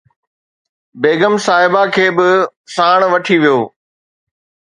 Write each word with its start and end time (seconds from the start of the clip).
بيگم 1.01 1.35
صاحبه 1.45 1.83
کي 1.95 2.05
به 2.17 2.27
ساڻ 2.75 2.99
وٺي 3.13 3.37
ويو 3.43 3.59